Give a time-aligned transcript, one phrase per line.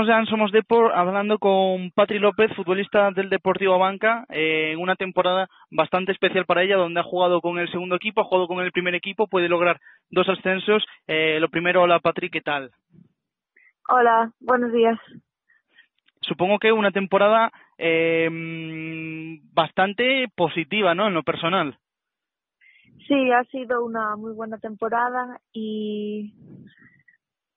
[0.00, 4.78] Estamos ya en Somos Depor hablando con Patri López, futbolista del Deportivo Banca, eh, en
[4.78, 8.48] una temporada bastante especial para ella, donde ha jugado con el segundo equipo, ha jugado
[8.48, 9.78] con el primer equipo, puede lograr
[10.08, 10.82] dos ascensos.
[11.06, 12.70] Eh, lo primero, hola Patri, ¿qué tal?
[13.90, 14.98] Hola, buenos días.
[16.22, 18.26] Supongo que una temporada eh,
[19.52, 21.08] bastante positiva, ¿no?
[21.08, 21.76] En lo personal.
[23.06, 26.32] Sí, ha sido una muy buena temporada y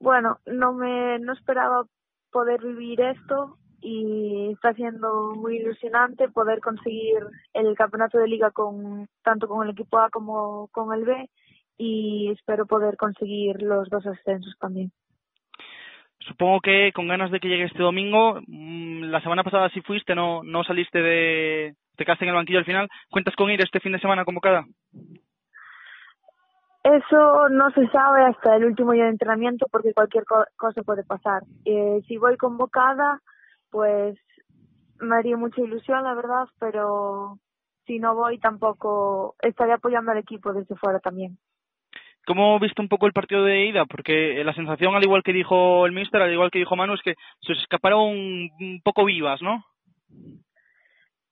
[0.00, 1.84] bueno, no me no esperaba
[2.34, 7.20] poder vivir esto y está siendo muy ilusionante poder conseguir
[7.52, 11.30] el campeonato de liga con tanto con el equipo A como con el B
[11.78, 14.90] y espero poder conseguir los dos ascensos también.
[16.18, 20.16] Supongo que con ganas de que llegue este domingo, mm, la semana pasada sí fuiste,
[20.16, 23.78] no no saliste de te quedaste en el banquillo al final, ¿cuentas con ir este
[23.78, 24.64] fin de semana convocada?
[26.84, 31.42] Eso no se sabe hasta el último día de entrenamiento porque cualquier cosa puede pasar.
[31.64, 33.20] Eh, si voy convocada,
[33.70, 34.18] pues
[35.00, 37.38] me haría mucha ilusión, la verdad, pero
[37.86, 41.38] si no voy tampoco estaré apoyando al equipo desde fuera también.
[42.26, 43.86] ¿Cómo viste un poco el partido de ida?
[43.86, 47.02] Porque la sensación, al igual que dijo el míster, al igual que dijo Manu, es
[47.02, 49.64] que se escaparon un poco vivas, ¿no?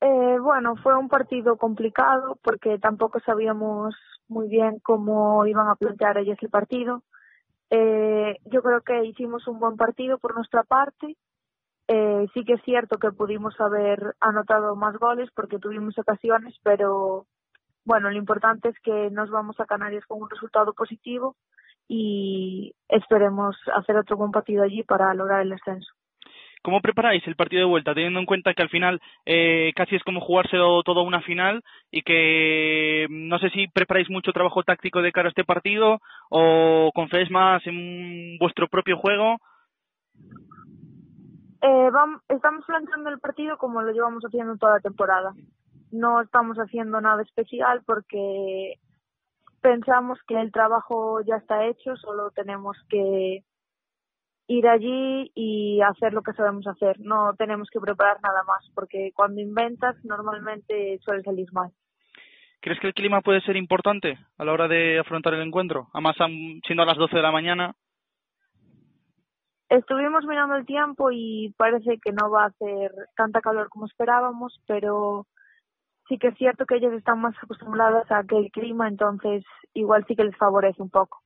[0.00, 3.94] Eh, bueno, fue un partido complicado porque tampoco sabíamos
[4.28, 7.02] muy bien cómo iban a plantear ellos el partido.
[7.70, 11.16] Eh, yo creo que hicimos un buen partido por nuestra parte.
[11.88, 17.26] Eh, sí que es cierto que pudimos haber anotado más goles porque tuvimos ocasiones, pero
[17.84, 21.36] bueno, lo importante es que nos vamos a Canarias con un resultado positivo
[21.88, 25.92] y esperemos hacer otro buen partido allí para lograr el ascenso.
[26.62, 30.02] ¿Cómo preparáis el partido de vuelta, teniendo en cuenta que al final eh, casi es
[30.04, 35.12] como jugárselo todo una final y que no sé si preparáis mucho trabajo táctico de
[35.12, 39.38] cara a este partido o confiáis más en vuestro propio juego?
[41.62, 45.32] Eh, vamos, estamos planteando el partido como lo llevamos haciendo toda la temporada.
[45.92, 48.74] No estamos haciendo nada especial porque
[49.62, 53.44] pensamos que el trabajo ya está hecho, solo tenemos que
[54.50, 56.98] ir allí y hacer lo que sabemos hacer.
[56.98, 61.70] No tenemos que preparar nada más, porque cuando inventas normalmente suele salir mal.
[62.60, 65.86] ¿Crees que el clima puede ser importante a la hora de afrontar el encuentro?
[65.94, 66.16] Además,
[66.66, 67.74] siendo a las 12 de la mañana.
[69.68, 74.60] Estuvimos mirando el tiempo y parece que no va a hacer tanta calor como esperábamos,
[74.66, 75.28] pero
[76.08, 79.44] sí que es cierto que ellos están más acostumbrados a aquel clima, entonces
[79.74, 81.22] igual sí que les favorece un poco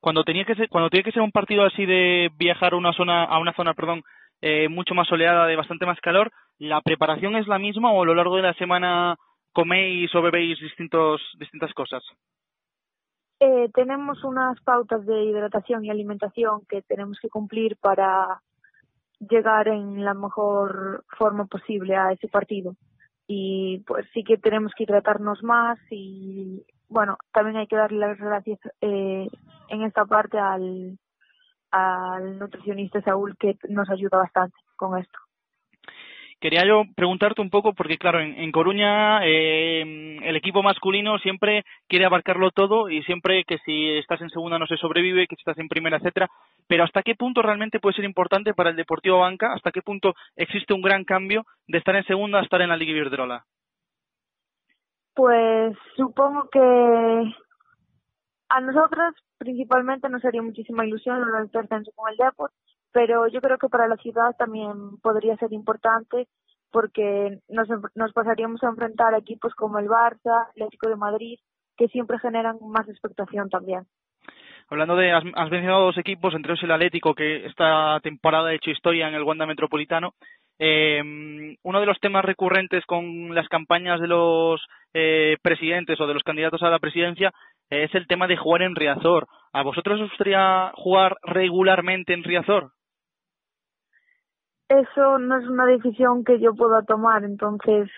[0.00, 2.92] cuando tenía que ser, cuando tiene que ser un partido así de viajar a una
[2.92, 4.02] zona, a una zona, perdón,
[4.40, 8.06] eh, mucho más soleada, de bastante más calor, ¿la preparación es la misma o a
[8.06, 9.16] lo largo de la semana
[9.52, 12.02] coméis o bebéis distintos, distintas cosas?
[13.40, 18.40] Eh, tenemos unas pautas de hidratación y alimentación que tenemos que cumplir para
[19.18, 22.74] llegar en la mejor forma posible a ese partido.
[23.26, 28.18] Y pues sí que tenemos que hidratarnos más y bueno, también hay que darle las
[28.18, 29.28] gracias eh,
[29.68, 30.98] en esta parte al,
[31.70, 35.18] al nutricionista Saúl que nos ayuda bastante con esto.
[36.38, 42.04] Quería yo preguntarte un poco, porque claro, en, Coruña eh, el equipo masculino siempre quiere
[42.04, 45.58] abarcarlo todo y siempre que si estás en segunda no se sobrevive, que si estás
[45.58, 46.28] en primera, etcétera.
[46.68, 49.54] Pero ¿hasta qué punto realmente puede ser importante para el Deportivo Banca?
[49.54, 52.76] ¿Hasta qué punto existe un gran cambio de estar en segunda a estar en la
[52.76, 53.44] Liga Iberdrola?
[55.16, 56.60] Pues supongo que
[58.50, 62.52] a nosotras principalmente nos haría muchísima ilusión el descenso con el Deport,
[62.92, 66.28] pero yo creo que para la ciudad también podría ser importante
[66.70, 71.38] porque nos, nos pasaríamos a enfrentar a equipos como el Barça, el Atlético de Madrid,
[71.78, 73.86] que siempre generan más expectación también.
[74.68, 78.54] Hablando de, has, has mencionado dos equipos, entre ellos el Atlético, que esta temporada ha
[78.54, 80.12] hecho historia en el Wanda Metropolitano.
[80.58, 84.64] Eh, uno de los temas recurrentes con las campañas de los
[84.94, 87.32] eh, presidentes o de los candidatos a la presidencia
[87.68, 89.26] es el tema de jugar en Riazor.
[89.52, 92.72] ¿A vosotros os gustaría jugar regularmente en Riazor?
[94.68, 97.88] Eso no es una decisión que yo pueda tomar, entonces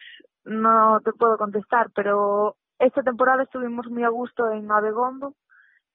[0.45, 5.35] no te puedo contestar, pero esta temporada estuvimos muy a gusto en Abegondo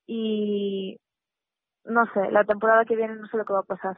[0.07, 0.97] y
[1.85, 3.97] no sé, la temporada que viene no sé lo que va a pasar.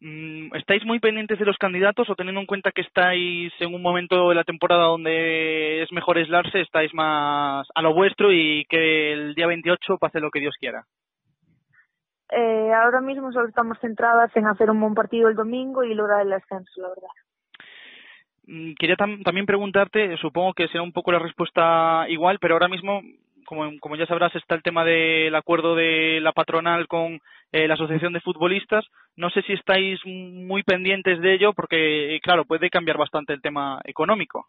[0.00, 3.82] Mm, ¿Estáis muy pendientes de los candidatos o teniendo en cuenta que estáis en un
[3.82, 9.12] momento de la temporada donde es mejor aislarse, estáis más a lo vuestro y que
[9.12, 10.84] el día 28 pase lo que Dios quiera?
[12.30, 16.22] Eh, ahora mismo solo estamos centradas en hacer un buen partido el domingo y lograr
[16.22, 17.08] el ascenso, la verdad.
[18.46, 23.02] Mm, quería también preguntarte, supongo que será un poco la respuesta igual, pero ahora mismo
[23.50, 27.18] como, como ya sabrás, está el tema del acuerdo de la patronal con
[27.50, 28.86] eh, la Asociación de Futbolistas.
[29.16, 33.80] No sé si estáis muy pendientes de ello, porque, claro, puede cambiar bastante el tema
[33.82, 34.46] económico.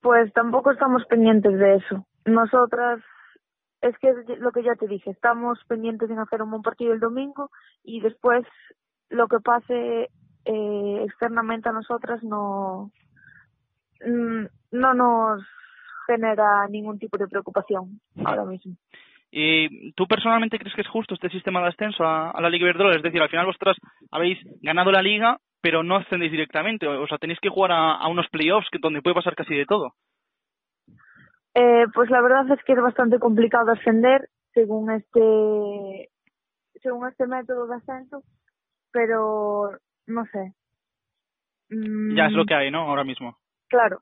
[0.00, 2.04] Pues tampoco estamos pendientes de eso.
[2.24, 3.00] Nosotras,
[3.82, 6.98] es que lo que ya te dije, estamos pendientes en hacer un buen partido el
[6.98, 7.50] domingo
[7.84, 8.44] y después
[9.10, 10.10] lo que pase
[10.44, 12.90] eh, externamente a nosotras no,
[14.04, 15.44] mm, no nos
[16.06, 18.74] genera ningún tipo de preocupación ahora mismo.
[19.36, 22.96] ¿Y tú personalmente crees que es justo este sistema de ascenso a, la Liga Iberdrola?
[22.96, 23.76] Es decir, al final vosotras
[24.12, 26.86] habéis ganado la Liga, pero no ascendéis directamente.
[26.86, 29.92] O sea, tenéis que jugar a, unos playoffs que, donde puede pasar casi de todo.
[31.54, 36.10] Eh, pues la verdad es que es bastante complicado ascender según este
[36.80, 38.22] según este método de ascenso,
[38.92, 39.70] pero
[40.06, 40.52] no sé.
[41.70, 42.46] Ya es lo mm.
[42.46, 42.82] que hay, ¿no?
[42.82, 43.36] Ahora mismo.
[43.68, 44.00] Claro,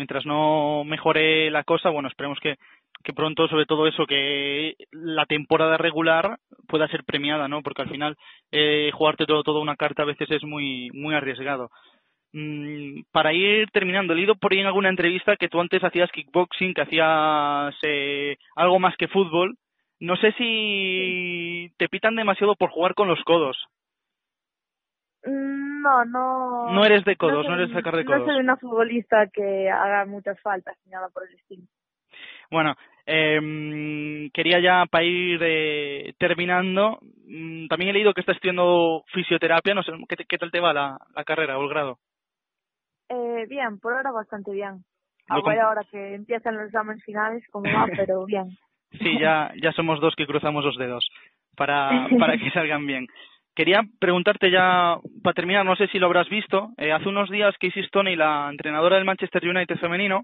[0.00, 2.56] mientras no mejore la cosa, bueno, esperemos que,
[3.04, 7.62] que pronto, sobre todo eso, que la temporada regular pueda ser premiada, ¿no?
[7.62, 8.16] Porque al final
[8.50, 11.68] eh, jugarte todo, toda una carta a veces es muy, muy arriesgado.
[12.32, 16.10] Mm, para ir terminando, he leído por ahí en alguna entrevista que tú antes hacías
[16.12, 19.54] kickboxing, que hacías eh, algo más que fútbol.
[19.98, 23.58] No sé si te pitan demasiado por jugar con los codos.
[25.24, 26.72] Mm, no, no.
[26.72, 28.20] No eres de codos, no, eres de sacar de codos.
[28.20, 31.64] No soy una futbolista que haga muchas faltas ni nada por el estilo.
[32.50, 32.74] Bueno,
[33.06, 36.98] eh, quería ya para ir eh, terminando.
[37.26, 39.74] Mm, también he leído que estás estudiando fisioterapia.
[39.74, 41.98] No sé, ¿qué, tal te va la, la carrera o el grado?
[43.08, 44.84] Eh, bien, por ahora bastante bien.
[45.28, 48.48] Ahora que empiezan los exámenes finales, cómo va, pero bien.
[48.92, 51.08] Sí, ya, ya somos dos que cruzamos los dedos
[51.56, 53.06] para, para que salgan bien.
[53.54, 57.54] Quería preguntarte ya, para terminar, no sé si lo habrás visto, eh, hace unos días
[57.58, 60.22] Casey Stoney, la entrenadora del Manchester United femenino,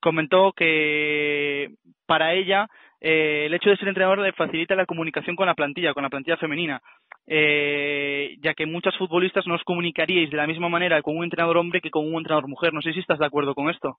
[0.00, 1.74] comentó que
[2.06, 2.68] para ella
[3.00, 6.08] eh, el hecho de ser entrenador le facilita la comunicación con la plantilla, con la
[6.08, 6.80] plantilla femenina,
[7.26, 11.58] eh, ya que muchas futbolistas no os comunicaríais de la misma manera con un entrenador
[11.58, 12.72] hombre que con un entrenador mujer.
[12.72, 13.98] No sé si estás de acuerdo con esto.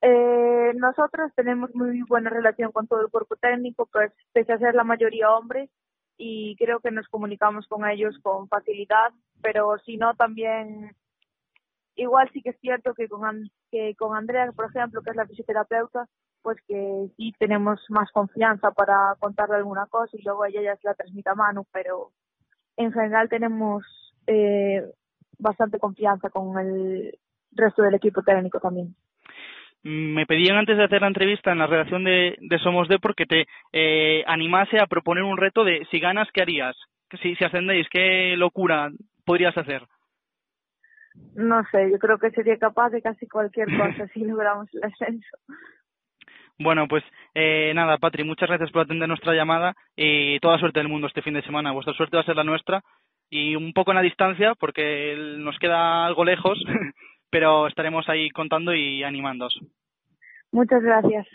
[0.00, 4.74] Eh, nosotros tenemos muy buena relación con todo el cuerpo técnico, pues pese a ser
[4.74, 5.70] la mayoría hombres,
[6.16, 10.94] y creo que nos comunicamos con ellos con facilidad, pero si no también
[11.96, 15.26] igual sí que es cierto que con, que con Andrea, por ejemplo, que es la
[15.26, 16.06] fisioterapeuta,
[16.42, 20.88] pues que sí tenemos más confianza para contarle alguna cosa y luego ella ya se
[20.88, 22.12] la transmite a mano, pero
[22.76, 23.84] en general tenemos
[24.26, 24.82] eh,
[25.38, 27.18] bastante confianza con el
[27.52, 28.96] resto del equipo técnico también
[29.82, 33.46] me pedían antes de hacer la entrevista en la redacción de, Somos de porque te
[33.72, 36.76] eh, animase a proponer un reto de si ganas, ¿qué harías?
[37.20, 38.90] Si, si ascendéis, ¿qué locura
[39.24, 39.82] podrías hacer?
[41.34, 45.36] No sé, yo creo que sería capaz de casi cualquier cosa si logramos el ascenso.
[46.58, 47.02] Bueno, pues
[47.34, 51.22] eh, nada, Patri, muchas gracias por atender nuestra llamada y toda suerte del mundo este
[51.22, 51.72] fin de semana.
[51.72, 52.82] Vuestra suerte va a ser la nuestra
[53.30, 56.62] y un poco en la distancia porque nos queda algo lejos,
[57.32, 59.58] pero estaremos ahí contando y animándoos.
[60.52, 61.26] Muchas gracias.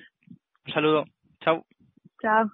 [0.67, 1.05] Un saludo.
[1.41, 1.65] Chao.
[2.21, 2.51] Chao.